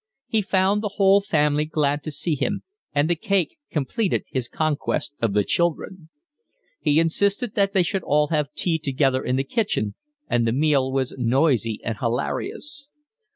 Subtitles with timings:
[0.25, 5.13] He found the whole family glad to see him, and the cake completed his conquest
[5.21, 6.09] of the children.
[6.79, 9.93] He insisted that they should all have tea together in the kitchen,
[10.27, 12.89] and the meal was noisy and hilarious.